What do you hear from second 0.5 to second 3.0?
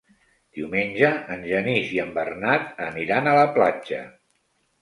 Diumenge en Genís i en Bernat